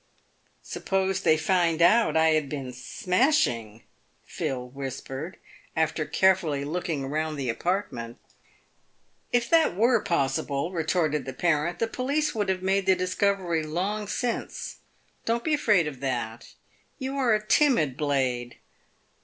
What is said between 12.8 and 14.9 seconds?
the discovery long since.